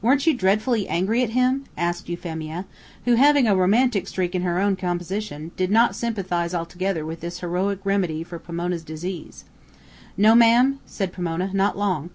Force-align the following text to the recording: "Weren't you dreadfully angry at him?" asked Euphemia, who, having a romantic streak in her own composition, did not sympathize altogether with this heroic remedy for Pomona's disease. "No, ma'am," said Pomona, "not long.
"Weren't 0.00 0.28
you 0.28 0.32
dreadfully 0.32 0.86
angry 0.86 1.24
at 1.24 1.30
him?" 1.30 1.64
asked 1.76 2.08
Euphemia, 2.08 2.66
who, 3.04 3.14
having 3.14 3.48
a 3.48 3.56
romantic 3.56 4.06
streak 4.06 4.32
in 4.36 4.42
her 4.42 4.60
own 4.60 4.76
composition, 4.76 5.50
did 5.56 5.72
not 5.72 5.96
sympathize 5.96 6.54
altogether 6.54 7.04
with 7.04 7.18
this 7.18 7.40
heroic 7.40 7.80
remedy 7.82 8.22
for 8.22 8.38
Pomona's 8.38 8.84
disease. 8.84 9.42
"No, 10.16 10.36
ma'am," 10.36 10.78
said 10.86 11.12
Pomona, 11.12 11.50
"not 11.52 11.76
long. 11.76 12.10